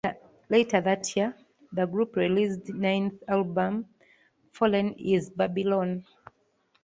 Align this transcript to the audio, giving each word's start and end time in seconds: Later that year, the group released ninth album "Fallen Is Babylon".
Later 0.49 0.81
that 0.81 1.15
year, 1.15 1.37
the 1.71 1.85
group 1.85 2.15
released 2.15 2.67
ninth 2.69 3.21
album 3.27 3.85
"Fallen 4.51 4.93
Is 4.93 5.29
Babylon". 5.29 6.03